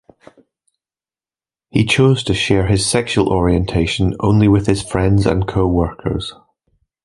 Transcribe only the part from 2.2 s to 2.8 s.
to share